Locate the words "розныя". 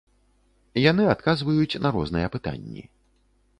1.99-2.27